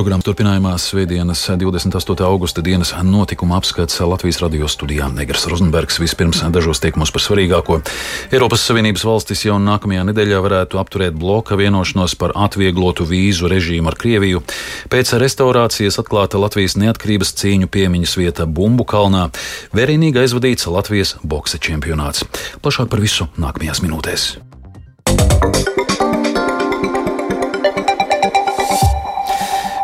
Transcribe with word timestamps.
Programmas 0.00 0.24
turpinājumā 0.24 0.70
Svētdienas 0.80 1.42
28. 1.60 2.14
augusta 2.24 2.62
dienas 2.64 2.94
notikuma 3.04 3.58
apskats 3.60 3.98
Latvijas 4.00 4.38
radio 4.40 4.64
studijā 4.64 5.10
Negras 5.12 5.44
Rozenbergs 5.44 6.00
vispirms 6.00 6.40
dažos 6.54 6.80
teikumos 6.80 7.12
par 7.12 7.20
svarīgāko. 7.20 7.76
Eiropas 8.32 8.64
Savienības 8.64 9.04
valstis 9.04 9.44
jau 9.44 9.58
nākamajā 9.60 10.06
nedēļā 10.08 10.40
varētu 10.46 10.80
apturēt 10.80 11.20
bloka 11.20 11.58
vienošanos 11.60 12.16
par 12.16 12.32
atvieglotu 12.32 13.04
vīzu 13.04 13.52
režīmu 13.52 13.92
ar 13.92 14.00
Krieviju. 14.00 14.40
Pēc 14.88 15.12
restaurācijas 15.20 16.00
atklāta 16.00 16.40
Latvijas 16.40 16.80
neatkarības 16.80 17.36
cīņu 17.36 17.68
piemiņas 17.68 18.16
vieta 18.22 18.48
Bumbu 18.48 18.88
kalnā, 18.88 19.28
vērienīgi 19.76 20.24
aizvadīts 20.24 20.70
Latvijas 20.72 21.18
boksa 21.20 21.60
čempionāts. 21.60 22.24
Plašāk 22.64 22.88
par 22.88 23.04
visu 23.04 23.28
nākamajās 23.36 23.84
minūtēs. 23.84 24.30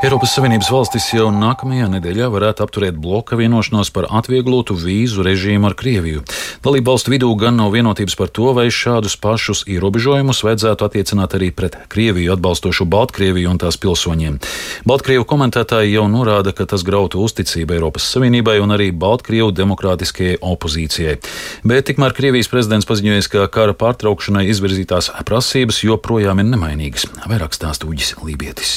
Eiropas 0.05 0.35
Savienības 0.37 0.69
valstis 0.69 1.07
jau 1.15 1.31
nākamajā 1.33 1.87
nedēļā 1.89 2.27
varētu 2.29 2.61
apturēt 2.67 2.99
bloka 3.01 3.37
vienošanos 3.41 3.89
par 3.97 4.05
atvieglotu 4.19 4.75
vīzu 4.77 5.25
režīmu 5.25 5.71
ar 5.71 5.75
Krieviju. 5.79 6.21
Dalību 6.67 6.91
valstu 6.93 7.15
vidū 7.15 7.31
gan 7.41 7.57
nav 7.57 7.73
vienotības 7.73 8.17
par 8.21 8.29
to, 8.29 8.51
vai 8.53 8.67
šādus 8.69 9.17
pašus 9.17 9.65
ierobežojumus 9.73 10.43
vajadzētu 10.45 10.85
attiecināt 10.85 11.39
arī 11.39 11.49
pret 11.49 11.79
Krieviju 11.89 12.35
atbalstošu 12.35 12.85
Baltkrieviju 12.93 13.55
un 13.55 13.63
tās 13.63 13.81
pilsoņiem. 13.81 14.37
Baltkrievu 14.85 15.25
komentētāji 15.33 15.97
jau 15.97 16.05
norāda, 16.13 16.53
ka 16.53 16.69
tas 16.69 16.85
grautu 16.85 17.25
uzticību 17.25 17.79
Eiropas 17.79 18.11
Savienībai 18.13 18.59
un 18.61 18.77
arī 18.77 18.91
Baltkrievu 18.93 19.57
demokrātiskajai 19.57 20.43
opozīcijai. 20.45 21.17
Bet 21.65 21.89
tikmēr 21.89 22.13
Krievijas 22.13 22.53
prezidents 22.53 22.91
paziņoja, 22.93 23.25
ka 23.33 23.49
kara 23.49 23.73
pārtraukšanai 23.73 24.45
izvirzītās 24.53 25.15
prasības 25.25 25.81
joprojām 25.89 26.45
ir 26.45 26.53
nemainīgas. 26.53 27.09
Vairāk 27.25 27.57
stāsta 27.57 27.89
Uģis 27.89 28.19
Lībietis. 28.21 28.77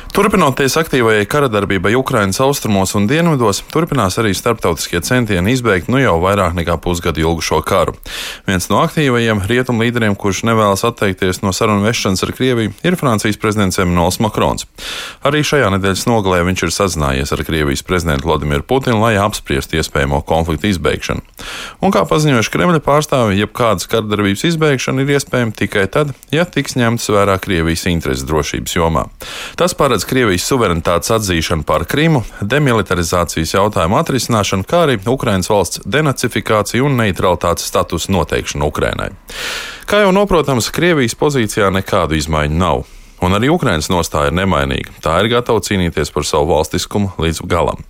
Turpinoties 0.11 0.73
aktīvajai 0.75 1.23
karadarbībai 1.31 1.93
Ukrainas 1.95 2.41
austrumos 2.43 2.91
un 2.99 3.05
dienvidos, 3.07 3.61
turpinās 3.71 4.17
arī 4.19 4.33
starptautiskie 4.35 4.99
centieni 5.07 5.53
izbeigt 5.55 5.87
nu 5.87 6.01
jau 6.01 6.17
vairāk 6.19 6.51
nekā 6.57 6.75
pusgadu 6.83 7.21
ilgušo 7.23 7.61
karu. 7.63 7.93
Viens 8.43 8.67
no 8.67 8.81
aktīvajiem 8.83 9.39
rietumu 9.47 9.85
līderiem, 9.85 10.17
kurš 10.19 10.41
nevēlas 10.49 10.83
atteikties 10.89 11.39
no 11.45 11.53
sarunu 11.55 11.85
vešanas 11.87 12.25
ar 12.27 12.33
Krieviju, 12.35 12.73
ir 12.83 12.97
Francijas 12.99 13.39
prezidents 13.39 13.79
Emmanuels 13.79 14.19
Macrons. 14.19 14.67
Arī 15.23 15.45
šajā 15.47 15.69
nedēļas 15.77 16.03
nogalē 16.11 16.41
viņš 16.49 16.65
ir 16.67 16.75
sazinājies 16.75 17.31
ar 17.31 17.45
Krievijas 17.47 17.85
prezidentu 17.87 18.27
Vladimiru 18.27 18.67
Putinu, 18.67 18.99
lai 19.05 19.13
apspriestu 19.15 19.79
iespējamo 19.79 20.19
konfliktu 20.27 20.73
izbeigšanu. 20.73 21.23
Un 21.79 21.95
kā 21.95 22.03
paziņojuši 22.11 22.51
Kremļa 22.57 22.83
pārstāvi, 22.83 23.39
jebkādas 23.39 23.87
karadarbības 23.87 24.43
izbeigšana 24.51 25.07
ir 25.07 25.15
iespējama 25.15 25.55
tikai 25.63 25.87
tad, 25.87 26.11
ja 26.35 26.43
tiks 26.43 26.75
ņemtas 26.75 27.07
vērā 27.15 27.39
Krievijas 27.39 27.87
intereses 27.87 28.27
drošības 28.27 28.75
jomā. 28.75 29.07
Tas 29.55 29.71
paredz 29.77 30.00
paredz 30.01 30.09
Krievijas 30.09 30.45
suverenitātes 30.47 31.11
atzīšanu 31.13 31.63
pār 31.63 31.85
Krimu, 31.85 32.23
demilitarizācijas 32.41 33.53
jautājumu 33.53 33.99
atrisināšanu, 33.99 34.65
kā 34.65 34.85
arī 34.85 34.97
Ukrainas 35.05 35.49
valsts 35.49 35.81
denacifikāciju 35.85 36.85
un 36.85 36.97
neutralitātes 36.97 37.67
statusu 37.69 38.11
noteikšanu 38.11 38.65
Ukrainai. 38.65 39.11
Kā 39.85 40.01
jau 40.01 40.11
noprotams, 40.11 40.71
Krievijas 40.71 41.15
pozīcijā 41.15 41.69
nekādu 41.69 42.17
izmaiņu 42.17 42.57
nav. 42.57 42.83
Un 43.21 43.35
arī 43.37 43.51
Ukraiņas 43.53 43.91
nostāja 43.93 44.31
ir 44.31 44.37
nemainīga. 44.39 44.95
Tā 45.03 45.19
ir 45.21 45.29
gatava 45.29 45.61
cīnīties 45.61 46.09
par 46.13 46.25
savu 46.25 46.49
valstiskumu 46.55 47.11
līdz 47.21 47.43
galam. 47.49 47.83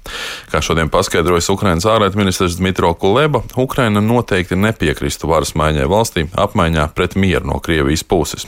Kā 0.52 0.60
šodien 0.64 0.92
paskaidrojas 0.92 1.48
Ukraiņas 1.54 1.88
ārlietu 1.88 2.20
ministrs 2.20 2.58
Dmitro 2.60 2.92
Kuleba, 3.00 3.40
Ukraina 3.56 4.04
noteikti 4.04 4.60
nepiekristu 4.60 5.32
varas 5.32 5.54
maiņai 5.56 5.88
valstī 5.92 6.26
apmaiņā 6.36 6.90
pret 6.98 7.16
mieru 7.16 7.48
no 7.54 7.62
Krievijas 7.64 8.04
puses. 8.04 8.48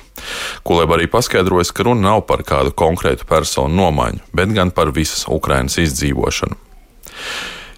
Kuleba 0.67 0.97
arī 0.97 1.07
paskaidrojas, 1.11 1.71
ka 1.71 1.87
runa 1.87 2.09
nav 2.09 2.25
par 2.27 2.43
kādu 2.43 2.75
konkrētu 2.75 3.29
personu 3.31 3.71
nomaiņu, 3.79 4.23
bet 4.35 4.51
gan 4.51 4.75
par 4.75 4.91
visas 4.91 5.23
Ukrainas 5.31 5.79
izdzīvošanu. 5.79 6.59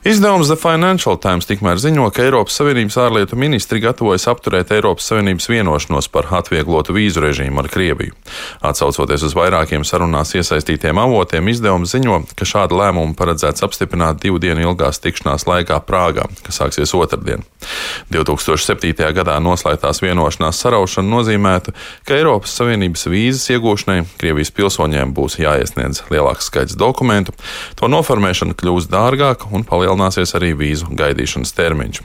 Izdevums 0.06 0.48
The 0.48 0.56
Financial 0.56 1.16
Times 1.18 1.48
tikmēr 1.50 1.80
ziņo, 1.82 2.12
ka 2.14 2.22
Eiropas 2.28 2.60
Savienības 2.60 2.94
ārlietu 3.02 3.40
ministri 3.42 3.80
gatavojas 3.82 4.28
apturēt 4.30 4.70
Eiropas 4.76 5.08
Savienības 5.10 5.48
vienošanos 5.50 6.12
par 6.14 6.28
atvieglotu 6.30 6.94
vīzu 6.94 7.24
režīmu 7.24 7.64
ar 7.64 7.70
Krieviju. 7.74 8.14
Atsaucoties 8.62 9.26
uz 9.26 9.34
vairākiem 9.34 9.82
sarunās 9.82 10.36
iesaistītiem 10.38 11.02
avotiem, 11.02 11.50
izdevums 11.50 11.96
ziņo, 11.96 12.20
ka 12.38 12.46
šādu 12.46 12.78
lēmumu 12.78 13.18
paredzēts 13.18 13.66
apstiprināt 13.66 14.22
divu 14.22 14.38
dienu 14.44 14.68
ilgās 14.68 15.02
tikšanās 15.02 15.48
laikā 15.50 15.80
Prāgā, 15.90 16.28
kas 16.46 16.62
sāksies 16.62 16.94
otrdien. 16.94 17.42
2007. 18.14 18.94
gadā 19.18 19.40
noslēgtās 19.42 20.04
vienošanās 20.06 20.62
saraušana 20.62 21.16
nozīmētu, 21.16 21.74
ka 22.06 22.14
Eiropas 22.20 22.54
Savienības 22.60 23.08
vīzas 23.10 23.50
iegūšanai 23.58 24.04
Krievijas 24.22 24.54
pilsoņiem 24.54 25.18
būs 25.18 25.40
jāiesniedz 25.42 26.06
lielāks 26.14 26.52
skaits 26.54 26.78
dokumentu, 26.78 27.34
to 27.74 27.90
noformēšana 27.90 28.54
kļūs 28.54 28.86
dārgāka 28.94 29.50
un 29.50 29.66
palielināta 29.66 29.95
palielināsies 29.96 30.36
arī 30.36 30.54
vīzu 30.58 30.92
gaidīšanas 30.96 31.54
termiņš. 31.56 32.02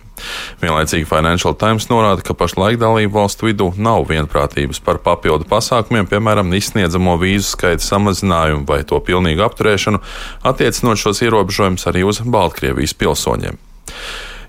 Vienlaicīgi 0.60 1.08
Financial 1.08 1.54
Times 1.54 1.88
norāda, 1.90 2.22
ka 2.22 2.34
pašlaik 2.34 2.78
dalību 2.78 3.12
valstu 3.12 3.48
vidū 3.48 3.72
nav 3.76 4.06
vienprātības 4.08 4.80
par 4.80 5.00
papildu 5.02 5.48
pasākumiem, 5.48 6.06
piemēram, 6.06 6.52
izsniedzamo 6.54 7.16
vīzu 7.18 7.56
skaita 7.56 7.82
samazinājumu 7.82 8.66
vai 8.68 8.82
to 8.84 9.00
pilnīgu 9.00 9.44
apturēšanu, 9.46 10.00
attiecinot 10.44 11.00
šos 11.00 11.22
ierobežojumus 11.26 11.86
arī 11.90 12.04
uz 12.06 12.20
Baltkrievijas 12.20 12.94
pilsoņiem. 12.94 13.58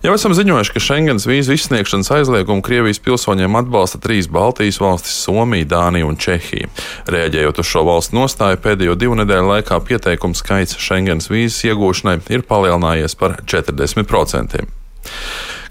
Jau 0.01 0.15
esam 0.17 0.33
ziņojuši, 0.33 0.71
ka 0.73 0.81
Schengens 0.81 1.27
vīzu 1.29 1.53
izsniegšanas 1.53 2.07
aizliegumu 2.15 2.63
Krievijas 2.65 2.97
pilsoņiem 3.05 3.53
atbalsta 3.59 3.99
trīs 4.01 4.25
Baltijas 4.33 4.79
valstis- 4.81 5.19
Somija, 5.27 5.67
Dānija 5.69 6.07
un 6.09 6.17
Čehija. 6.17 6.71
Rēģējot 7.05 7.59
uz 7.61 7.69
šo 7.69 7.83
valstu 7.85 8.17
nostāju, 8.17 8.57
pēdējo 8.63 8.95
divu 8.97 9.19
nedēļu 9.19 9.51
laikā 9.53 9.77
pieteikumu 9.85 10.33
skaits 10.33 10.73
Schengens 10.81 11.29
vīzas 11.29 11.61
iegūšanai 11.69 12.17
ir 12.33 12.41
palielinājies 12.41 13.15
par 13.15 13.37
40%. 13.45 14.65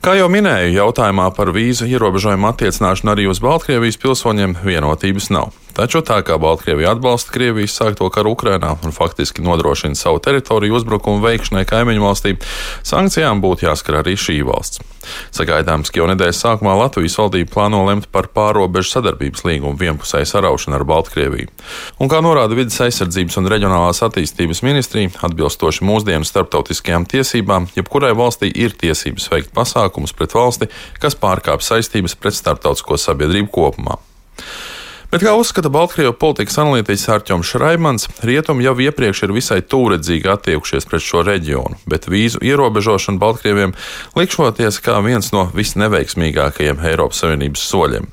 Kā 0.00 0.14
jau 0.14 0.28
minēju, 0.30 0.78
jautājumā 0.78 1.26
par 1.34 1.50
vīzu 1.50 1.90
ierobežojumu 1.90 2.54
attiecināšanu 2.54 3.10
arī 3.10 3.26
uz 3.28 3.42
Baltkrievijas 3.42 3.98
pilsoņiem 3.98 4.56
vienotības 4.62 5.30
nav. 5.34 5.50
Taču 5.76 6.02
tā 6.06 6.18
kā 6.26 6.38
Baltkrievija 6.40 6.94
atbalsta 6.96 7.32
Krievijas 7.34 7.76
sākto 7.78 8.08
karu 8.12 8.34
Ukrainā 8.34 8.74
un 8.84 8.94
faktiski 8.94 9.44
nodrošina 9.46 9.98
savu 9.98 10.18
teritoriju 10.22 10.76
uzbrukumu 10.80 11.22
veikšanai 11.24 11.66
kaimiņu 11.68 12.04
valstī, 12.04 12.36
sankcijām 12.86 13.42
būtu 13.44 13.68
jāskar 13.68 14.00
arī 14.02 14.16
šī 14.18 14.40
valsts. 14.46 14.82
Sagaidāms, 15.34 15.90
ka 15.90 16.00
jau 16.02 16.08
nedēļas 16.10 16.40
sākumā 16.44 16.74
Latvijas 16.76 17.16
valdība 17.18 17.52
plāno 17.54 17.80
lemt 17.86 18.10
par 18.12 18.28
pārobežu 18.34 18.92
sadarbības 18.92 19.44
līgumu 19.48 19.78
vienpusēju 19.80 20.28
saraušanu 20.28 20.76
ar 20.76 20.84
Baltkrieviju. 20.90 21.48
Un 22.02 22.10
kā 22.12 22.20
norāda 22.24 22.58
vidas 22.58 22.76
aizsardzības 22.84 23.38
un 23.40 23.48
reģionālās 23.50 24.02
attīstības 24.06 24.62
ministrija, 24.66 25.14
atbilstoši 25.26 25.86
mūsdienu 25.88 26.28
starptautiskajām 26.28 27.08
tiesībām, 27.10 27.70
jebkurai 27.78 28.12
valstī 28.18 28.52
ir 28.52 28.76
tiesības 28.76 29.30
veikt 29.32 29.54
pasākumus 29.56 30.14
pret 30.16 30.36
valsti, 30.36 30.68
kas 31.00 31.16
pārkāpj 31.20 31.70
saistības 31.72 32.18
pret 32.20 32.36
starptautisko 32.36 33.00
sabiedrību 33.00 33.52
kopumā. 33.56 33.96
Bet, 35.10 35.24
kā 35.26 35.32
uzskata 35.34 35.66
Baltkrievijas 35.74 36.20
politikas 36.22 36.54
analītiķis 36.62 37.08
Arčuns 37.10 37.48
Šraimans, 37.50 38.04
rietumi 38.22 38.62
jau 38.62 38.76
iepriekš 38.78 39.24
ir 39.26 39.32
visai 39.34 39.58
tūredzīgi 39.66 40.30
attiekušies 40.30 40.86
pret 40.86 41.02
šo 41.02 41.24
reģionu, 41.26 41.80
bet 41.90 42.06
vīzu 42.06 42.38
ierobežošana 42.46 43.18
Baltkrieviem 43.18 43.74
likšoties 44.14 44.78
kā 44.86 45.00
viens 45.02 45.32
no 45.34 45.48
visneveiksmīgākajiem 45.50 46.86
Eiropas 46.92 47.24
Savienības 47.24 47.66
soļiem. 47.72 48.06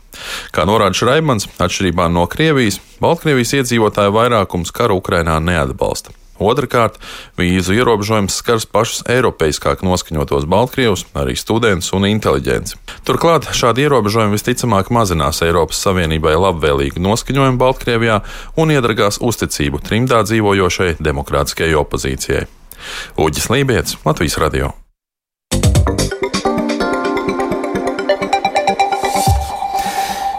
Kā 0.50 0.66
norāda 0.66 0.98
Šraimans, 0.98 1.46
atšķirībā 1.62 2.10
no 2.10 2.26
Krievijas, 2.34 2.82
Baltkrievijas 2.98 3.60
iedzīvotāju 3.60 4.18
vairākums 4.18 4.74
karu 4.74 4.98
Ukrainā 4.98 5.38
neatbalsta. 5.38 6.17
Otrakārt, 6.40 7.00
vīzu 7.40 7.76
ierobežojums 7.78 8.38
skars 8.42 8.68
pašus 8.70 9.04
eiropeiskāk 9.10 9.84
noskaņotos 9.86 10.46
Baltkrievus, 10.50 11.06
arī 11.18 11.36
studentus 11.40 11.94
un 11.98 12.08
inteliģenci. 12.10 12.78
Turklāt 13.08 13.50
šādi 13.58 13.88
ierobežojumi 13.88 14.38
visticamāk 14.38 14.92
mazinās 14.94 15.42
Eiropas 15.46 15.82
Savienībai 15.86 16.36
labvēlīgu 16.38 17.02
noskaņojumu 17.04 17.62
Baltkrievijā 17.62 18.22
un 18.62 18.76
iedragās 18.76 19.22
uzticību 19.24 19.82
trimdā 19.86 20.22
dzīvojošai 20.28 20.98
demokrātiskajai 21.02 21.78
opozīcijai. 21.82 22.46
Uģis 23.18 23.50
Lībijams, 23.54 23.98
Latvijas 24.06 24.38
Radio. 24.44 24.76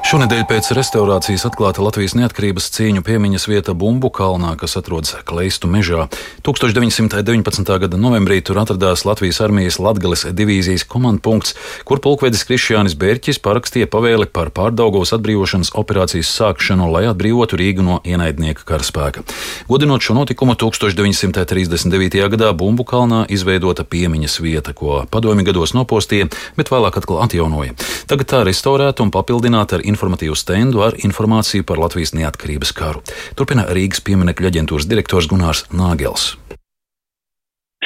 Šonadēļ 0.09 0.47
pēc 0.49 0.71
restaurācijas 0.73 1.43
atklāta 1.45 1.83
Latvijas 1.85 2.15
neatkarības 2.17 2.71
cīņu 2.73 3.03
piemiņas 3.05 3.45
vieta 3.45 3.75
Bumbu 3.77 4.09
kalnā, 4.09 4.55
kas 4.57 4.79
atrodas 4.81 5.11
Kleistu 5.29 5.69
mežā. 5.69 6.07
1919. 6.49 7.73
gada 7.83 7.99
novembrī 8.01 8.39
tur 8.41 8.57
atradās 8.57 9.05
Latvijas 9.05 9.43
armijas 9.45 9.77
Latgales 9.77 10.25
divīzijas 10.33 10.87
komandpunkts, 10.89 11.53
kur 11.85 12.01
pulkvedis 12.01 12.47
Krišjānis 12.49 12.97
Bērķis 12.97 13.37
parakstīja 13.45 13.91
pavēli 13.93 14.31
par 14.33 14.49
pārdaugos 14.57 15.13
atbrīvošanas 15.13 15.75
operācijas 15.77 16.33
sākšanu, 16.39 16.89
lai 16.89 17.05
atbrīvotu 17.11 17.61
Rīgu 17.61 17.85
no 17.85 17.99
ienaidnieka 18.01 18.65
karaspēka. 18.65 19.27
Godinot 19.69 20.01
šo 20.01 20.17
notikumu 20.17 20.57
1939. 20.57 22.17
gadā 22.33 22.55
Bumbu 22.57 22.89
kalnā 22.89 23.27
izveidota 23.29 23.85
piemiņas 23.85 24.41
vieta, 24.41 24.73
ko 24.73 25.03
padomi 25.13 25.45
gados 25.45 25.77
nopostīja, 25.77 26.33
bet 26.57 26.73
vēlāk 26.73 26.97
atkal 26.97 27.21
atjaunoja. 27.29 27.77
Tagad 28.09 28.33
tā 28.33 28.43
restaurēta 28.49 29.05
un 29.05 29.13
papildināta 29.13 29.77
ar 29.77 29.85
informāciju 29.85 29.98
informatīvu 29.99 30.37
stendu 30.39 30.85
ar 30.87 30.97
informāciju 31.03 31.67
par 31.67 31.83
Latvijas 31.83 32.15
neatkarības 32.15 32.75
karu. 32.79 33.03
Turpina 33.35 33.67
Rīgas 33.67 34.05
pieminekļu 34.07 34.53
aģentūras 34.53 34.87
direktors 34.91 35.31
Gunārs 35.31 35.67
Nāgels. 35.75 36.37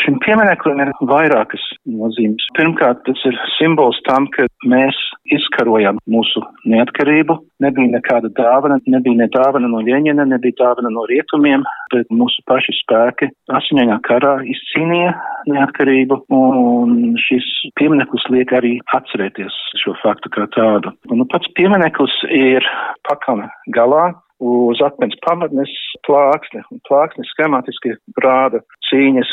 Šim 0.03 0.17
piemineklim 0.25 0.81
ir 0.83 0.91
vairākas 1.07 1.63
nozīmes. 1.87 2.45
Pirmkārt, 2.57 3.03
tas 3.07 3.21
ir 3.29 3.37
simbols 3.55 4.01
tam, 4.09 4.27
ka 4.35 4.49
mēs 4.67 4.99
izkarojam 5.37 6.01
mūsu 6.11 6.43
neatkarību. 6.73 7.37
Nebija 7.63 7.93
nekāda 7.93 8.33
dāvana, 8.35 8.81
nebija 8.91 9.21
ne 9.21 9.29
dāvana 9.31 9.71
no 9.71 9.83
Ļeņina, 9.87 10.27
nebija 10.33 10.59
dāvana 10.63 10.91
no 10.91 11.05
rietumiem, 11.11 11.63
bet 11.95 12.11
mūsu 12.11 12.43
paši 12.51 12.75
spēki 12.81 13.31
asiņainā 13.55 14.01
karā 14.09 14.35
izcīnīja 14.55 15.15
neatkarību, 15.53 16.19
un 16.35 17.15
šis 17.23 17.47
piemineklis 17.79 18.27
liek 18.35 18.55
arī 18.59 18.75
atcerēties 18.99 19.61
šo 19.85 19.95
faktu 20.03 20.35
kā 20.35 20.49
tādu. 20.57 20.95
Un 21.11 21.23
nu, 21.23 21.31
pats 21.31 21.51
piemineklis 21.59 22.19
ir 22.35 22.67
pakana 23.07 23.53
galā, 23.77 24.11
uz 24.43 24.83
akmens 24.83 25.15
pamatnes 25.23 25.71
plāksne, 26.07 26.65
un 26.75 26.81
plāksne 26.89 27.25
schematiski 27.31 27.95
rāda 28.25 28.63
cīņas 28.89 29.31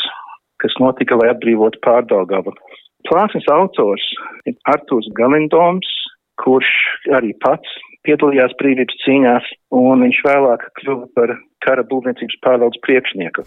kas 0.62 0.76
notika, 0.82 1.18
lai 1.20 1.30
atbrīvotu 1.32 1.80
pārdaugāvu. 1.86 2.54
Plāksnes 3.08 3.48
autors 3.52 4.04
ir 4.48 4.56
Artūrs 4.68 5.08
Galindoms, 5.16 5.88
kurš 6.40 6.70
arī 7.16 7.32
pats 7.44 7.78
piedalījās 8.06 8.56
brīvības 8.60 9.00
cīņās, 9.04 9.52
un 9.76 10.06
viņš 10.06 10.22
vēlāk 10.26 10.66
kļuva 10.80 11.10
par 11.16 11.36
kara 11.64 11.84
būvniecības 11.90 12.40
pārvaldes 12.44 12.80
priekšnieku. 12.86 13.44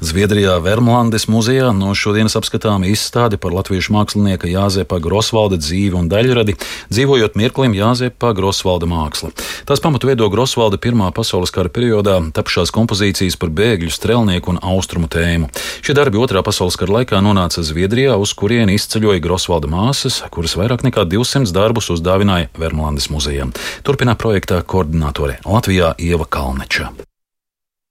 Zviedrijā 0.00 0.56
Vermlandes 0.64 1.26
muzejā 1.30 1.70
no 1.76 1.92
šodienas 1.96 2.36
apskatām 2.38 2.84
izstāde 2.88 3.38
par 3.40 3.54
latviešu 3.56 3.94
mākslinieka 3.94 4.48
Jāzepa 4.50 5.00
Grosvalda 5.02 5.58
dzīvi 5.60 5.98
un 5.98 6.08
daļradi, 6.10 6.56
dzīvojot 6.92 7.36
mirklim 7.40 7.74
Jāzepa 7.76 8.32
Grosvalda 8.36 8.88
māksla. 8.90 9.32
Tās 9.68 9.82
pamatu 9.82 10.10
veido 10.10 10.28
Grosvalda 10.32 10.80
Pirmā 10.80 11.10
pasaules 11.16 11.52
kara 11.54 11.72
periodā 11.72 12.16
tapšās 12.36 12.72
kompozīcijas 12.74 13.38
par 13.40 13.52
bēgļu, 13.54 13.90
strelnieku 13.92 14.54
un 14.54 14.62
austrumu 14.62 15.10
tēmu. 15.10 15.50
Šie 15.84 15.96
darbi 15.98 16.20
Otrā 16.22 16.42
pasaules 16.46 16.78
kara 16.80 17.00
laikā 17.00 17.20
nonāca 17.24 17.64
Zviedrijā, 17.66 18.16
uz 18.20 18.32
kurieni 18.38 18.78
izceļoja 18.78 19.22
Grosvalda 19.24 19.70
māsas, 19.70 20.22
kuras 20.32 20.56
vairāk 20.58 20.86
nekā 20.88 21.04
200 21.10 21.54
darbus 21.56 21.92
uzdāvināja 21.94 22.50
Vermlandes 22.60 23.10
muzejam. 23.12 23.54
Turpinā 23.86 24.16
projektā 24.18 24.62
koordinātore 24.64 25.40
Latvijā 25.44 25.94
Ieva 25.98 26.26
Kalneča. 26.26 26.90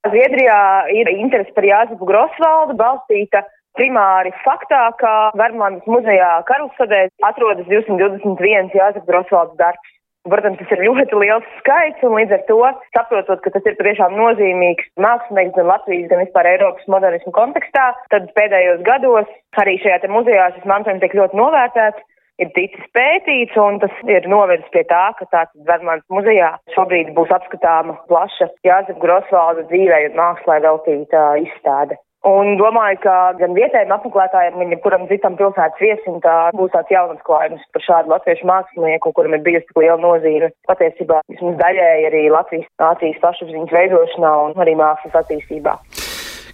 Zviedrijā 0.08 0.88
ir 0.96 1.10
interese 1.12 1.52
par 1.52 1.66
Jāzepu 1.68 2.06
Grosvaldu 2.08 2.76
balstīta 2.78 3.42
primāri 3.76 4.32
faktā, 4.44 4.86
ka 4.96 5.30
Vermlandes 5.36 5.84
muzejā 5.84 6.40
Karlsodē 6.48 7.08
atrodas 7.28 7.68
221 7.68 8.72
Jāzepa 8.72 9.08
Grosvalds 9.10 9.58
darbs. 9.60 9.96
Protams, 10.28 10.58
tas 10.60 10.72
ir 10.74 10.82
ļoti 10.84 11.16
liels 11.16 11.46
skaits, 11.60 12.02
un 12.04 12.12
līdz 12.18 12.34
ar 12.36 12.42
to, 12.48 12.58
saprotot, 12.92 13.40
ka 13.40 13.52
tas 13.54 13.68
ir 13.68 13.76
patiešām 13.78 14.16
nozīmīgs 14.18 14.90
mākslinieks 15.00 15.54
gan 15.56 15.70
Latvijas, 15.70 16.10
gan 16.10 16.20
vispār 16.20 16.48
Eiropas 16.50 16.90
modernismu 16.92 17.32
kontekstā, 17.36 17.86
tad 18.12 18.28
pēdējos 18.36 18.82
gados 18.84 19.30
arī 19.62 19.78
šajā 19.80 20.10
muzejā 20.12 20.50
šis 20.56 20.68
mantojums 20.68 21.00
tiek 21.04 21.16
ļoti 21.16 21.40
novērtēts 21.40 22.04
ir 22.42 22.52
ticis 22.56 22.90
pētīts, 22.96 23.56
un 23.60 23.80
tas 23.82 23.94
ir 24.08 24.28
novedis 24.30 24.68
pie 24.74 24.84
tā, 24.90 25.02
ka 25.18 25.28
tāds 25.34 25.66
Vermans 25.68 26.06
muzejā 26.12 26.52
šobrīd 26.76 27.14
būs 27.16 27.32
apskatāma 27.36 27.98
plaša 28.10 28.50
Jāzep 28.66 29.00
Grosvalda 29.02 29.66
dzīvē 29.72 30.06
un 30.10 30.20
mākslā 30.20 30.60
veltīta 30.66 31.34
izstāde. 31.44 32.00
Un 32.28 32.58
domāju, 32.60 32.98
ka 33.00 33.12
gan 33.38 33.54
vietējiem 33.56 33.94
apmeklētājiem, 33.94 34.58
gan 34.60 34.72
jebkuram 34.74 35.06
citam 35.08 35.38
pilsētas 35.38 35.80
viesim, 35.80 36.18
tā 36.20 36.34
būs 36.52 36.74
tāds 36.74 36.92
jauns 36.92 37.22
klājums 37.24 37.62
par 37.72 37.84
šādu 37.86 38.12
latviešu 38.12 38.50
mākslinieku, 38.50 39.14
kuram 39.16 39.38
ir 39.38 39.44
bijusi 39.46 39.64
tik 39.70 39.80
liela 39.80 39.96
nozīme 40.02 40.52
patiesībā 40.68 41.22
vismaz 41.32 41.56
daļēji 41.62 42.10
arī 42.10 42.22
Latvijas 42.34 42.68
nācijas 42.82 43.24
pašapziņas 43.24 43.72
veidošanā 43.78 44.36
un 44.50 44.62
arī 44.66 44.76
mākslas 44.82 45.16
attīstībā. 45.22 45.78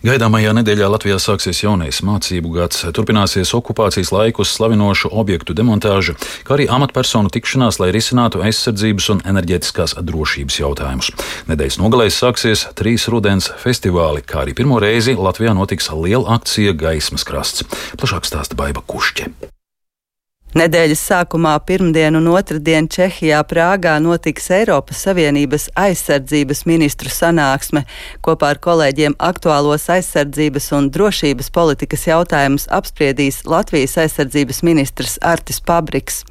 Gaidāmajā 0.07 0.53
nedēļā 0.55 0.87
Latvijā 0.87 1.17
sāksies 1.19 1.65
jaunais 1.65 1.99
mācību 2.07 2.53
gads, 2.55 2.85
turpināsies 2.95 3.51
okupācijas 3.59 4.13
laikus 4.15 4.53
slavinošu 4.55 5.11
objektu 5.11 5.57
demontāža, 5.59 6.15
kā 6.47 6.55
arī 6.55 6.69
amatpersonu 6.71 7.33
tikšanās, 7.35 7.81
lai 7.83 7.89
risinātu 7.97 8.45
aizsardzības 8.47 9.11
un 9.17 9.25
enerģētiskās 9.33 9.97
drošības 10.07 10.61
jautājumus. 10.61 11.11
Nedēļas 11.51 11.81
nogalēs 11.83 12.21
sāksies 12.23 12.69
trīs 12.79 13.09
rudens 13.11 13.51
festivāli, 13.65 14.23
kā 14.23 14.45
arī 14.45 14.55
pirmo 14.55 14.79
reizi 14.79 15.19
Latvijā 15.19 15.59
notiks 15.59 15.91
liela 15.91 16.39
akcija 16.39 16.79
Gaismas 16.79 17.27
krasts. 17.27 17.67
Plašāk 17.99 18.31
stāsta 18.31 18.55
Baiva 18.55 18.87
Kušķe. 18.87 19.56
Nedēļas 20.57 21.01
sākumā 21.11 21.51
pirmdien 21.69 22.17
un 22.17 22.31
otrdien 22.33 22.87
Čehijā 22.89 23.43
Prāgā 23.45 23.99
notiks 24.01 24.47
Eiropas 24.57 25.03
Savienības 25.05 25.67
aizsardzības 25.77 26.63
ministru 26.65 27.11
sanāksme. 27.13 27.83
Kopā 28.25 28.55
ar 28.55 28.61
kolēģiem 28.65 29.19
aktuālos 29.21 29.85
aizsardzības 29.93 30.71
un 30.79 30.89
drošības 30.95 31.51
politikas 31.53 32.07
jautājumus 32.09 32.65
apspriedīs 32.73 33.43
Latvijas 33.45 33.99
aizsardzības 34.01 34.63
ministrs 34.65 35.19
Artis 35.21 35.61
Pabriks. 35.61 36.23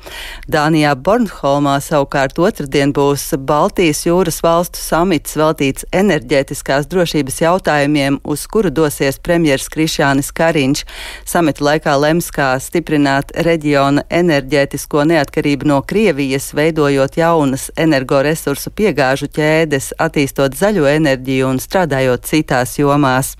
Dānijā 0.49 0.95
Bornholmā 0.97 1.75
savukārt 1.85 2.41
otrdien 2.41 2.95
būs 2.97 3.27
Baltijas 3.37 4.07
jūras 4.07 4.41
valstu 4.41 4.81
samits 4.81 5.37
veltīts 5.37 5.85
enerģētiskās 5.93 6.89
drošības 6.89 7.39
jautājumiem, 7.43 8.17
uz 8.25 8.47
kuru 8.49 8.73
dosies 8.73 9.21
premjers 9.21 9.69
Krišānis 9.69 10.33
Kariņš. 10.33 10.83
Samita 11.29 11.69
laikā 11.69 11.93
lems, 12.07 12.33
kā 12.33 12.55
stiprināt 12.57 13.37
reģiona 13.45 14.07
enerģētisko 14.15 15.03
neatkarību 15.09 15.67
no 15.69 15.81
Krievijas, 15.87 16.51
veidojot 16.55 17.17
jaunas 17.19 17.67
energoresursu 17.77 18.71
piegāžu 18.75 19.27
ķēdes, 19.35 19.91
attīstot 20.01 20.55
zaļo 20.57 20.87
enerģiju 20.89 21.49
un 21.49 21.61
strādājot 21.63 22.27
citās 22.29 22.77
jomās. 22.79 23.33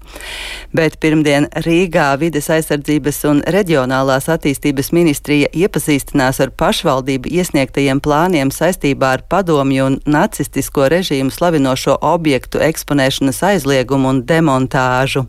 Bet 0.75 1.00
pirmdien 1.04 1.48
Rīgā 1.66 2.10
vides 2.22 2.50
aizsardzības 2.54 3.22
un 3.31 3.42
reģionālās 3.56 4.30
attīstības 4.36 4.92
ministrija 4.95 5.51
iepazīstinās 5.54 6.42
ar 6.44 6.51
pašvaldību 6.60 7.31
iesniegtajiem 7.39 8.01
plāniem 8.04 8.51
saistībā 8.54 9.16
ar 9.18 9.25
padomju 9.31 9.92
un 9.92 10.00
nacistisko 10.06 10.89
režīmu 10.92 11.33
slavinošo 11.33 12.00
objektu 12.01 12.63
eksponēšanas 12.66 13.44
aizliegumu 13.54 14.12
un 14.12 14.25
demontāžu. 14.27 15.25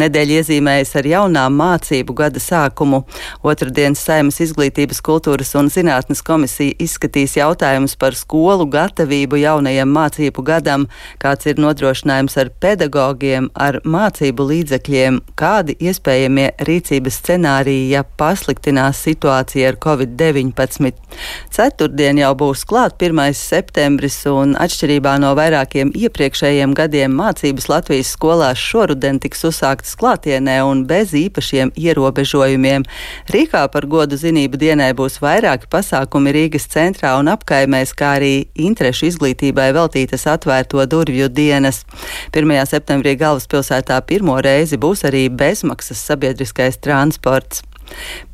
Nedēļa 0.00 0.40
iezīmējas 0.40 0.94
ar 0.96 1.06
jaunām 1.10 1.56
mācību 1.60 2.14
gada 2.16 2.40
sākumu. 2.40 3.02
Otradienas 3.44 4.00
Saimas 4.06 4.40
izglītības, 4.40 5.02
kultūras 5.04 5.52
un 5.58 5.68
zinātnes 5.72 6.22
komisija 6.24 6.76
izskatīs 6.80 7.36
jautājumus 7.36 7.96
par 8.00 8.16
skolu 8.16 8.64
gatavību 8.70 9.40
jaunajam 9.42 9.92
mācību 9.92 10.44
gadam, 10.46 10.86
kāds 11.20 11.50
ir 11.50 11.60
nodrošinājums 11.60 12.38
ar 12.40 12.52
pedagogiem, 12.62 13.50
ar 13.54 13.80
mācību 13.84 14.46
līdzekļiem, 14.52 15.20
kādi 15.40 15.76
iespējamie 15.90 16.48
rīcības 16.68 17.20
scenāriji, 17.20 17.90
ja 17.94 18.04
pasliktinās 18.04 19.02
situācija 19.04 19.74
ar 19.74 19.80
covid-19. 19.84 20.94
Ceturtdien 21.52 22.20
jau 22.22 22.32
būs 22.38 22.64
klāt 22.68 22.96
1. 23.02 23.34
septembris, 23.36 24.20
un 24.30 24.56
atšķirībā 24.60 25.16
no 25.22 25.34
vairākiem 25.38 25.92
iepriekšējiem 25.96 26.74
gadiem 26.78 27.14
mācības 27.20 27.68
Latvijas 27.72 28.14
skolās 28.16 28.60
šoruden 28.60 29.20
tiks 29.22 29.44
uzsāktas 29.48 29.89
notikts 29.90 29.96
klātienē 29.98 30.62
un 30.64 30.86
bez 30.86 31.12
īpašiem 31.12 31.72
ierobežojumiem. 31.76 32.84
Rīgā 33.28 33.68
par 33.72 33.86
godu 33.86 34.16
zinību 34.16 34.58
dienai 34.58 34.92
būs 34.94 35.20
vairāki 35.20 35.68
pasākumi 35.70 36.32
Rīgas 36.32 36.68
centrā 36.68 37.18
un 37.18 37.28
apkaimēs, 37.28 37.94
kā 37.94 38.18
arī 38.18 38.48
interešu 38.54 39.10
izglītībai 39.10 39.72
veltītas 39.72 40.26
atvērto 40.26 40.84
durvju 40.86 41.28
dienas. 41.28 41.84
1. 42.32 42.66
septembrī 42.66 43.16
galvaspilsētā 43.16 44.00
pirmo 44.06 44.40
reizi 44.40 44.76
būs 44.76 45.04
arī 45.04 45.28
bezmaksas 45.28 45.98
sabiedriskais 45.98 46.78
transports. 46.80 47.69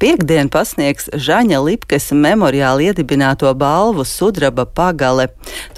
Piektdien 0.03 0.51
pasniegs 0.53 1.09
Žaņa 1.13 1.61
Lipkes 1.65 2.11
memoriāli 2.13 2.91
iedibināto 2.91 3.53
balvu 3.57 4.05
Sudraba 4.05 4.67
pagale. 4.67 5.29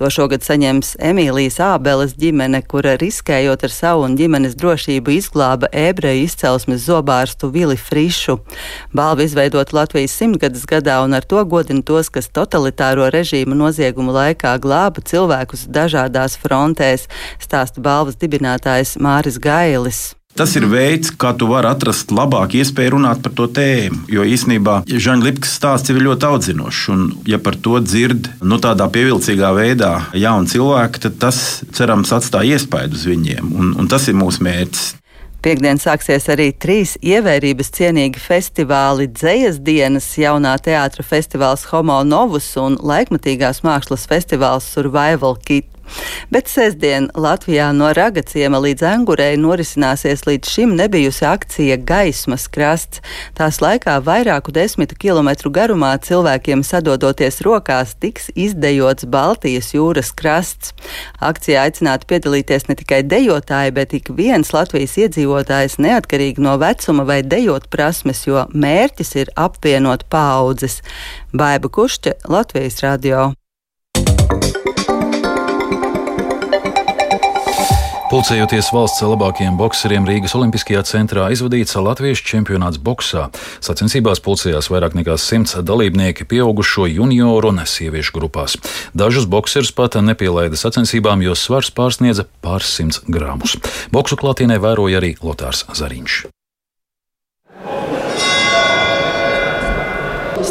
To 0.00 0.11
šogad 0.11 0.42
saņems 0.47 0.97
Emīlijas 0.99 1.61
Ābeles 1.62 2.16
ģimene, 2.18 2.61
kura 2.66 2.97
riskējot 3.00 3.64
ar 3.68 3.75
savu 3.75 4.04
un 4.08 4.18
ģimenes 4.18 4.56
drošību 4.58 5.14
izglāba 5.16 5.70
ebreju 5.73 6.26
izcelsmes 6.26 6.85
zobārstu 6.88 7.52
Vili 7.54 7.78
Frišu. 7.78 8.38
Balva 8.92 9.26
izveidot 9.26 9.73
Latvijas 9.76 10.18
simtgades 10.18 10.66
gadā 10.68 11.00
un 11.04 11.14
ar 11.14 11.25
to 11.25 11.44
godina 11.47 11.82
tos, 11.82 12.11
kas 12.11 12.30
totalitāro 12.35 13.08
režīmu 13.14 13.56
noziegumu 13.58 14.14
laikā 14.16 14.56
glāba 14.62 15.04
cilvēkus 15.04 15.68
dažādās 15.70 16.38
frontēs, 16.42 17.08
stāsta 17.42 17.85
balvas 17.85 18.18
dibinātājs 18.18 18.99
Māris 18.99 19.38
Gailis. 19.42 20.17
Tas 20.37 20.52
ir 20.54 20.68
veids, 20.70 21.11
kā 21.11 21.32
tu 21.35 21.49
vari 21.50 21.70
atrast 21.70 22.12
labāku 22.14 22.61
iespēju 22.61 22.94
runāt 22.94 23.23
par 23.25 23.32
to 23.38 23.49
tēmu. 23.50 24.04
Jo 24.12 24.26
īsnībā 24.28 24.82
Žaņa 24.87 25.25
Lipkas 25.25 25.56
stāsts 25.58 25.90
ir 25.90 25.99
ļoti 26.04 26.28
audzinošs. 26.28 26.85
Un, 26.94 27.08
ja 27.26 27.40
par 27.42 27.56
to 27.58 27.80
dzird 27.82 28.30
nu, 28.44 28.61
tādā 28.62 28.87
pievilcīgā 28.92 29.50
veidā 29.56 29.92
jauni 30.14 30.52
cilvēki, 30.52 31.02
tad 31.06 31.18
tas 31.25 31.40
cerams 31.75 32.14
atstāja 32.14 32.58
iespaidu 32.58 33.00
uz 33.00 33.08
viņiem. 33.08 33.50
Un, 33.50 33.75
un 33.80 33.90
tas 33.90 34.06
ir 34.06 34.18
mūsu 34.20 34.44
mērķis. 34.47 34.87
Piektdien 35.38 35.78
sāksies 35.78 36.25
arī 36.32 36.49
trīs 36.50 36.97
ievērības 36.99 37.68
cienīgi 37.76 38.18
festivāli- 38.18 39.06
Dzējas 39.14 39.61
dienas, 39.62 40.06
jaunā 40.18 40.56
teātra 40.58 41.04
festivāls 41.06 41.62
Homo 41.70 42.02
Novus 42.02 42.56
un 42.58 42.75
laikmatīgās 42.76 43.62
mākslas 43.62 44.06
festivāls 44.11 44.66
Survival 44.66 45.38
Kit. 45.38 45.70
Bet 46.30 46.50
sestdien 46.50 47.09
Latvijā 47.16 47.71
no 47.73 47.88
Ragaciema 47.97 48.61
līdz 48.61 48.85
Angurei 48.88 49.38
norisināsies 49.40 50.26
līdz 50.28 50.50
šim 50.52 50.75
nebijusi 50.76 51.25
akcija 51.28 51.78
Gaismas 51.88 52.45
krasts. 52.52 53.00
Tās 53.38 53.61
laikā 53.64 53.97
vairāku 54.04 54.52
desmitu 54.52 54.99
kilometru 55.00 55.50
garumā 55.54 55.95
cilvēkiem 56.04 56.64
sadodoties 56.66 57.40
rokās 57.47 57.95
tiks 58.00 58.28
izdejots 58.37 59.09
Baltijas 59.09 59.73
jūras 59.76 60.12
krasts. 60.12 60.75
Akcijā 61.25 61.64
aicināti 61.68 62.11
piedalīties 62.12 62.68
ne 62.68 62.78
tikai 62.78 63.02
dejotāji, 63.09 63.75
bet 63.80 63.97
ik 63.97 64.12
viens 64.21 64.52
Latvijas 64.52 64.99
iedzīvotājs 65.00 65.78
neatkarīgi 65.83 66.45
no 66.45 66.59
vecuma 66.61 67.09
vai 67.09 67.23
dejot 67.25 67.71
prasmes, 67.73 68.26
jo 68.28 68.47
mērķis 68.52 69.16
ir 69.25 69.35
apvienot 69.37 70.09
paudzes. 70.12 70.83
Baiba 71.33 71.73
Kušķa, 71.73 72.18
Latvijas 72.28 72.83
radio. 72.85 73.30
Pulcējoties 78.08 78.70
valsts 78.72 79.02
labākajiem 79.04 79.58
bokseriem 79.60 80.06
Rīgas 80.08 80.32
Olimpiskajā 80.38 80.80
centrā 80.88 81.26
izvadīts 81.34 81.76
latviešu 81.76 82.24
čempionāts 82.30 82.80
boksā. 82.80 83.26
Sacensībās 83.60 84.22
pulcējās 84.24 84.70
vairāk 84.72 84.96
nekā 84.96 85.18
simts 85.20 85.52
dalībnieki 85.60 86.24
pieaugušo 86.30 86.86
junioru 86.88 87.52
un 87.52 87.60
sieviešu 87.68 88.16
grupās. 88.16 88.56
Dažus 88.96 89.28
bokserus 89.28 89.74
pat 89.76 90.00
nepielaida 90.00 90.56
sacensībām, 90.56 91.20
jo 91.20 91.36
svars 91.36 91.68
pārsniedza 91.68 92.24
pāris 92.40 92.72
simts 92.80 93.04
gramus. 93.12 93.58
Boksu 93.92 94.16
klātienē 94.16 94.56
vēroja 94.56 95.04
arī 95.04 95.12
Lotārs 95.20 95.66
Zariņš. 95.76 96.38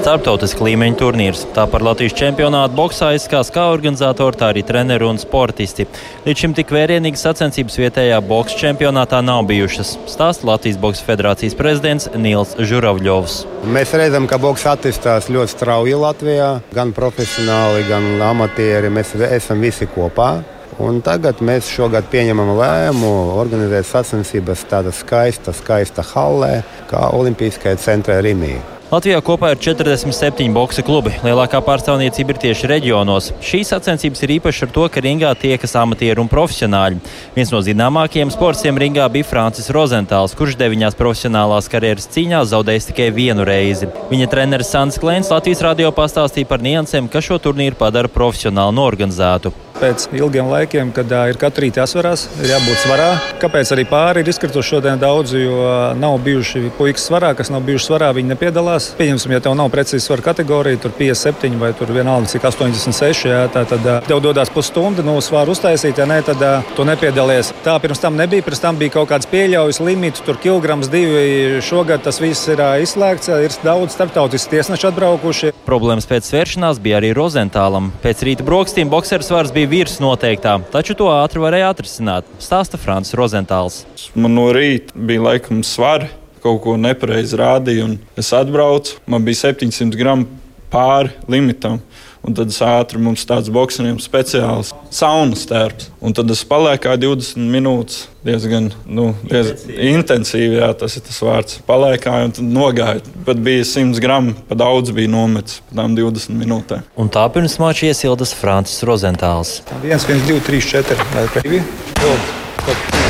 Starptautiska 0.07 0.63
līmeņa 0.63 0.95
turnīrs. 0.95 1.41
Tā 1.51 1.65
par 1.67 1.83
Latvijas 1.83 2.13
čempionātu 2.15 2.77
boxā 2.77 3.09
izskās 3.17 3.49
kā 3.51 3.65
organizatori, 3.73 4.39
tā 4.39 4.53
arī 4.53 4.61
treneri 4.63 5.03
un 5.03 5.17
sportisti. 5.19 5.83
Līdz 6.23 6.43
šim 6.43 6.53
tik 6.55 6.69
vērienīgas 6.71 7.25
sacensības 7.27 7.75
vietējā 7.81 8.21
boxa 8.23 8.55
čempionātā 8.61 9.19
nav 9.25 9.43
bijušas. 9.49 9.97
Stāsta 10.07 10.47
Latvijas 10.47 10.79
Boxa 10.79 11.03
federācijas 11.03 11.57
prezidents 11.59 12.07
Nils 12.15 12.53
Žuravļovs. 12.55 13.35
Mēs 13.75 13.91
redzam, 13.99 14.29
ka 14.31 14.39
boks 14.39 14.63
attīstās 14.71 15.27
ļoti 15.27 15.55
strauji 15.57 15.99
Latvijā. 15.99 16.53
Gan 16.77 16.95
profesionāli, 16.95 17.83
gan 17.91 18.07
amatieri. 18.29 18.93
Mēs 18.93 19.11
esam 19.27 19.59
visi 19.65 19.89
kopā. 19.91 20.37
Un 20.79 21.01
tagad 21.03 21.43
mēs 21.43 21.67
šogad 21.73 22.07
pieņemam 22.13 22.53
lēmumu 22.55 23.35
organizēt 23.41 23.91
sacensības 23.91 24.63
tādā 24.71 24.95
skaista, 24.95 25.51
skaista 25.51 26.05
hallē, 26.13 26.61
kā 26.87 27.09
Olimpiskajā 27.17 27.75
centrā 27.81 28.21
Rimī. 28.23 28.55
Latvijā 28.87 29.17
kopā 29.19 29.49
ir 29.51 29.57
47 29.59 30.53
boxa 30.55 30.79
klubi. 30.87 31.11
Lielākā 31.19 31.59
pārstāvniecība 31.59 32.31
ir 32.31 32.37
tieši 32.45 32.69
reģionos. 32.71 33.25
Šīs 33.43 33.73
sacensības 33.73 34.23
ir 34.23 34.31
īpašas 34.37 34.63
ar 34.63 34.71
to, 34.77 34.85
ka 34.87 35.03
ringā 35.03 35.33
tiekas 35.35 35.75
amatieri 35.75 36.23
un 36.23 36.31
profesionāļi. 36.31 37.01
Viens 37.35 37.51
no 37.51 37.59
zināmākajiem 37.67 38.31
sportiem 38.31 38.79
ringā 38.79 39.09
bija 39.11 39.27
Francis 39.27 39.67
Rozentāls, 39.75 40.37
kurš 40.39 40.55
deviņās 40.63 40.95
profesionālās 40.95 41.67
karjeras 41.67 42.07
cīņās 42.15 42.53
zaudējis 42.55 42.91
tikai 42.93 43.11
vienu 43.11 43.43
reizi. 43.51 43.91
Viņa 44.07 44.31
treneris 44.31 44.71
Sants 44.71 45.03
Klēns 45.03 45.35
Latvijas 45.35 45.67
radio 45.67 45.91
pastāstīja 45.91 46.47
par 46.47 46.63
niansēm, 46.63 47.11
kas 47.11 47.27
šo 47.27 47.43
turnīru 47.43 47.75
padara 47.75 48.07
profesionāli 48.07 48.79
norganizētu 48.79 49.51
pēc 49.81 50.07
ilgiem 50.17 50.49
laikiem, 50.51 50.91
kad 50.95 51.11
ir 51.29 51.39
katru 51.41 51.65
rītu 51.65 51.81
jāsvarās, 51.81 52.27
ir 52.41 52.51
jābūt 52.53 52.83
svarā. 52.83 53.09
Kāpēc 53.41 53.71
arī 53.75 53.85
pāri 53.89 54.23
ir 54.23 54.31
izkrituši 54.31 54.75
šodien 54.75 55.01
daudzi, 55.01 55.43
jo 55.43 55.67
nav 55.99 56.17
bijuši 56.25 56.71
puikas 56.77 57.07
svarā, 57.09 57.33
kas 57.37 57.51
nav 57.53 57.65
bijuši 57.67 57.89
svarā, 57.89 58.11
viņi 58.17 58.33
nepiedalās. 58.33 58.89
Pieņemsim, 58.99 59.35
ja 59.35 59.41
tev 59.43 59.57
nav 59.59 59.71
precīzi 59.73 60.05
svara 60.05 60.25
kategorija, 60.29 60.81
tur 60.83 60.93
57 60.97 61.59
vai 61.61 61.71
tur 61.77 61.91
vienalga 61.95 62.31
cik 62.31 62.47
86, 62.49 63.27
jā, 63.29 63.43
tā, 63.53 63.63
tad 63.69 63.85
tev 64.07 64.21
dodas 64.23 64.51
pusstunda, 64.53 65.05
no 65.05 65.17
nu, 65.17 65.23
svaru 65.23 65.53
uztaisīt, 65.55 65.99
ja 66.01 66.07
ne, 66.09 66.19
tad 66.25 66.41
tu 66.75 66.85
nepiedalies. 66.87 67.53
Tā 67.65 67.77
pirms 67.83 68.01
tam 68.03 68.17
nebija, 68.19 68.45
pirms 68.45 68.63
tam 68.63 68.79
bija 68.79 68.97
kaut 68.97 69.11
kāds 69.11 69.29
pieļaujas 69.31 69.81
limits, 69.83 70.23
tur 70.25 70.39
kilograms 70.41 70.91
divi. 70.91 71.61
Šogad 71.63 72.03
tas 72.05 72.21
viss 72.21 72.49
ir 72.51 72.61
izslēgts, 72.83 73.31
ir 73.43 73.55
daudz 73.63 73.95
starptautisku 73.95 74.55
tiesnešu 74.55 74.91
atbraukuši. 74.91 75.53
Problēmas 75.67 76.07
pēc 76.09 76.29
svēršanās 76.29 76.81
bija 76.83 77.01
arī 77.01 77.13
Rozentālam. 77.17 77.91
Pēc 78.03 78.23
rīta 78.27 78.45
brokastīm 78.47 78.91
bokseru 78.91 79.25
svars 79.25 79.53
bija 79.55 79.66
bija 79.67 79.83
virs 79.83 79.97
noteiktā, 79.99 80.53
taču 80.71 80.95
to 80.95 81.09
ātri 81.11 81.41
varēja 81.43 81.71
atrisināt, 81.73 82.27
stāsta 82.39 82.79
Francis 82.79 83.15
Rozentāls. 83.17 83.81
Man 84.15 84.35
no 84.37 84.47
rīta 84.55 84.95
bija 84.95 85.25
laikam 85.25 85.59
svari, 85.65 86.07
kaut 86.43 86.61
ko 86.63 86.77
nepareizi 86.79 87.39
rādīja, 87.39 87.87
un 87.87 87.97
es 88.19 88.31
atbraucu, 88.35 88.99
man 89.11 89.25
bija 89.27 89.41
700 89.51 89.99
gramu 89.99 90.27
pāri 90.71 91.11
limitam. 91.27 91.81
Un 92.27 92.35
tad 92.35 92.51
es 92.51 92.57
ātri 92.59 92.99
mums 92.99 93.23
tāds 93.23 93.47
boxeriem 93.53 94.01
speciāls 94.03 94.73
saunas 94.91 95.45
tērps. 95.47 95.87
Un 96.03 96.15
tad 96.15 96.27
es 96.33 96.41
palieku 96.47 96.91
20 96.99 97.47
minūtes 97.53 98.01
diezgan 98.27 98.67
nu, 98.83 99.13
diez, 99.29 99.53
intensīvi. 99.71 100.57
Jā, 100.59 100.73
tas 100.75 100.97
ir 100.99 101.05
tas 101.07 101.21
vārds. 101.23 101.61
Paliekāju 101.69 102.27
un 102.27 102.35
tad 102.35 102.49
nogāju. 102.57 103.15
Pat 103.27 103.39
bija 103.45 103.63
100 103.69 104.03
gramu, 104.03 104.35
pa 104.49 104.57
daudz 104.59 104.91
bija 104.95 105.13
nometis 105.13 105.61
pa 105.69 105.79
tām 105.79 105.95
20 105.95 106.35
minūtēm. 106.41 106.83
Un 106.99 107.13
tā 107.15 107.23
pirms 107.31 107.55
mača 107.63 107.87
iesildas 107.93 108.35
Francis 108.35 108.83
Rozentāls. 108.87 109.61
1, 109.79 109.95
1, 109.95 110.27
2, 110.27 110.43
3, 110.51 110.61
4. 110.83 111.63
Top, 112.03 112.29
top, 112.67 113.01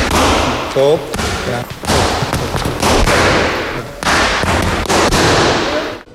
top. 0.78 1.20
Jā. 1.50 1.77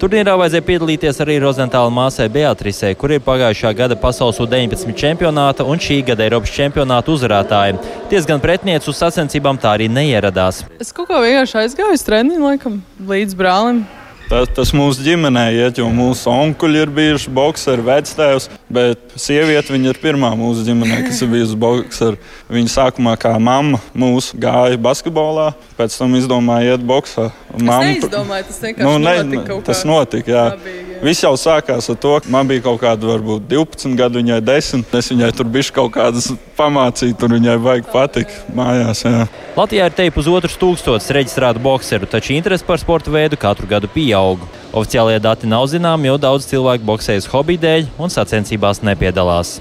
Turnīrā 0.04 0.34
vajadzēja 0.36 0.66
piedalīties 0.68 1.22
arī 1.24 1.38
Rozentāla 1.40 1.88
māsai 1.88 2.26
Beatrisei, 2.28 2.90
kur 3.00 3.14
ir 3.16 3.22
pagājušā 3.24 3.70
gada 3.78 3.96
pasaules 3.96 4.42
U-19 4.44 4.92
čempionāta 5.00 5.64
un 5.64 5.80
šī 5.80 6.02
gada 6.10 6.26
Eiropas 6.26 6.52
čempionāta 6.52 7.14
uzvarētāja. 7.14 7.80
Diezgan 8.12 8.44
pretniece 8.44 8.92
uz 8.92 9.00
sacensībām 9.00 9.56
tā 9.64 9.72
arī 9.78 9.88
neieradās. 9.88 10.66
Es 10.84 10.92
kaut 10.92 11.08
kā 11.08 11.24
vienkārši 11.24 11.62
aizgāju 11.62 11.96
uz 11.96 12.04
treniņu, 12.04 12.44
laikam, 12.50 12.82
līdz 13.00 13.40
brālim. 13.40 13.86
Tas, 14.30 14.50
tas 14.56 14.72
mūsu 14.76 15.04
ģimenē 15.06 15.44
iet, 15.54 15.80
jo 15.82 15.90
mūsu 15.94 16.32
onkuļi 16.32 16.80
ir 16.86 16.92
bijuši 16.96 17.34
boxeri, 17.36 17.84
vectēvs, 17.86 18.48
bet 18.74 19.18
sieviete 19.20 19.76
ir 19.78 20.00
pirmā 20.02 20.32
mūsu 20.40 20.64
ģimenē, 20.68 21.02
kas 21.10 21.22
ir 21.26 21.32
bijusi 21.34 21.60
boxeri. 21.60 22.22
Viņa 22.54 22.74
sākumā 22.78 23.18
kā 23.20 23.36
mamma 23.38 23.82
mūsu 23.94 24.40
gāja 24.40 24.80
basketbolā, 24.82 25.52
pēc 25.78 26.00
tam 26.00 26.16
izdomāja 26.20 26.78
iet 26.78 26.88
boxā. 26.88 27.30
Mamma, 27.54 27.84
es 27.92 28.02
neizdomāju, 28.02 28.50
tas 28.50 28.64
vienkārši 28.64 28.90
nu, 28.90 28.98
ne, 29.04 29.16
notika. 29.28 29.62
Tas 29.70 29.86
notika, 29.88 30.34
jā. 30.34 30.48
Labīgi. 30.56 30.93
Viss 31.04 31.20
jau 31.20 31.34
sākās 31.36 31.90
ar 31.92 31.98
to, 32.00 32.14
ka 32.24 32.32
man 32.32 32.48
bija 32.48 32.64
kaut 32.64 32.78
kāda, 32.80 33.10
varbūt 33.10 33.50
12 33.52 33.98
gadu, 34.00 34.22
viņai 34.22 34.38
10. 34.48 34.86
Es 34.96 35.12
viņai 35.12 35.32
tur 35.36 35.50
biju 35.52 35.74
kaut 35.76 35.92
kādas 35.98 36.30
pamācīju, 36.56 37.18
tur 37.20 37.36
viņai 37.36 37.58
vajag 37.60 37.90
patikt 37.92 38.54
mājās. 38.56 39.04
Jā. 39.04 39.26
Latvijā 39.58 39.90
ir 39.90 39.98
te 39.98 40.08
pusotrs 40.16 40.56
tūkstotis 40.62 41.12
reģistrētu 41.20 41.60
bokseru, 41.66 42.08
taču 42.08 42.38
interese 42.38 42.64
par 42.64 42.80
sporta 42.80 43.12
veidu 43.12 43.36
katru 43.42 43.68
gadu 43.68 43.92
pieaug. 43.92 44.48
Oficiālie 44.72 45.20
dati 45.20 45.50
nav 45.52 45.68
zināmi, 45.68 46.08
jo 46.08 46.16
daudz 46.24 46.48
cilvēku 46.48 46.88
boksējas 46.88 47.28
hobiju 47.36 47.66
dēļ 47.68 47.90
un 48.00 48.14
sacensībās 48.14 48.80
nepiedalās. 48.88 49.58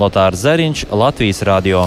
Lotārs 0.00 0.48
Zariņš, 0.48 0.88
Latvijas 0.96 1.44
Radio. 1.44 1.84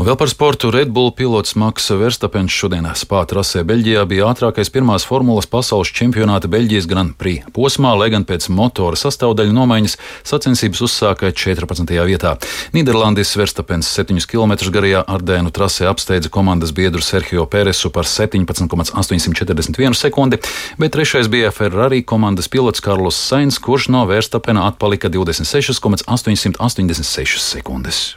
Un 0.00 0.06
vēl 0.08 0.16
par 0.16 0.30
sportu 0.32 0.70
Red 0.72 0.94
Bull 0.96 1.10
pilots 1.12 1.52
Maks 1.60 1.90
Verstapens 2.00 2.54
šodien 2.56 2.86
spā 2.96 3.20
trasē 3.28 3.60
Beļģijā 3.68 4.00
bija 4.08 4.30
ātrākais 4.32 4.72
pirmās 4.72 5.04
formulas 5.04 5.44
pasaules 5.44 5.92
čempionāta 5.92 6.48
Beļģijas 6.48 6.88
Grand 6.88 7.12
Prix 7.20 7.44
posmā, 7.52 7.92
lai 8.00 8.08
gan 8.14 8.24
pēc 8.24 8.48
motora 8.48 8.96
sastāvdaļu 8.96 9.52
nomaiņas 9.58 9.98
sacensības 10.30 10.80
uzsāka 10.86 11.28
14. 11.36 11.84
vietā. 12.08 12.32
Nīderlandis 12.72 13.36
Verstapens 13.36 13.92
7 13.92 14.24
km 14.24 14.72
garajā 14.72 15.04
Ardēnu 15.04 15.52
trasē 15.52 15.84
apsteidza 15.92 16.32
komandas 16.32 16.72
biedru 16.72 17.04
Sergio 17.04 17.44
Peresu 17.44 17.92
par 17.92 18.08
17,841 18.08 20.00
sekundi, 20.00 20.40
bet 20.80 20.96
trešais 20.96 21.28
bija 21.28 21.52
Ferrari 21.52 22.00
komandas 22.00 22.48
pilots 22.48 22.80
Karlos 22.80 23.20
Sainz, 23.20 23.60
kurš 23.60 23.92
no 23.92 24.08
Verstapena 24.08 24.64
atpalika 24.72 25.12
26,886 25.12 27.36
sekundes. 27.52 28.16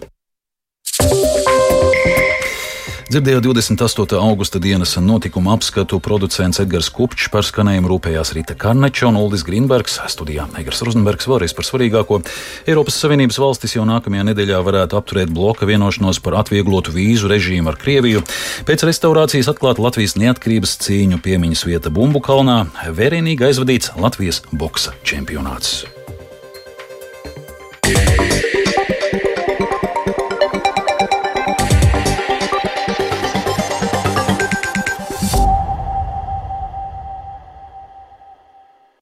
Dzirdējot 3.03 3.43
28. 3.43 4.15
augusta 4.15 4.59
dienas 4.63 4.93
notikuma 4.95 5.51
apskatu, 5.57 5.99
producents 5.99 6.61
Edgars 6.63 6.87
Kupčs 6.93 7.27
par 7.33 7.43
skanējumu 7.43 7.89
rūpējās 7.91 8.31
Rīta 8.37 8.55
Karneča 8.55 9.09
un 9.09 9.17
Uldis 9.19 9.43
Grīnbergs. 9.43 9.97
Studijā 10.13 10.45
Egars 10.61 10.79
Rozenbergs 10.87 11.27
vēlreiz 11.27 11.55
par 11.57 11.67
svarīgāko. 11.67 12.21
Eiropas 12.69 12.99
Savienības 13.03 13.41
valstis 13.43 13.75
jau 13.75 13.83
nākamajā 13.89 14.23
nedēļā 14.29 14.61
varētu 14.63 14.99
apturēt 14.99 15.33
bloka 15.35 15.67
vienošanos 15.67 16.21
par 16.23 16.39
atvieglotu 16.39 16.95
vīzu 16.95 17.31
režīmu 17.31 17.73
ar 17.73 17.79
Krieviju. 17.81 18.23
Pēc 18.69 18.85
restaurācijas 18.87 19.51
atklāta 19.51 19.83
Latvijas 19.83 20.15
neatkarības 20.21 20.77
cīņu 20.85 21.19
piemiņas 21.25 21.65
vieta 21.67 21.91
Bumbu 21.91 22.23
kalnā, 22.23 22.63
vērienīgi 22.87 23.49
aizvadīts 23.49 23.97
Latvijas 23.99 24.45
boksa 24.53 24.95
čempionāts. 25.03 25.83